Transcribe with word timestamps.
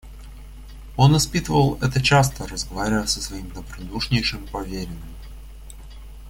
Он 0.97 1.15
испытывал 1.15 1.75
это 1.75 2.01
часто, 2.01 2.47
разговаривая 2.47 3.05
со 3.05 3.21
своим 3.21 3.51
добродушнейшим 3.51 4.47
поверенным. 4.47 5.11